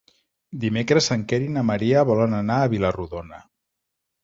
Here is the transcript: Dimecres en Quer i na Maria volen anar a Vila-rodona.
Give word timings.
Dimecres 0.63 1.09
en 1.15 1.25
Quer 1.33 1.39
i 1.49 1.51
na 1.59 1.65
Maria 1.69 2.03
volen 2.13 2.35
anar 2.39 2.59
a 2.65 2.73
Vila-rodona. 2.75 3.45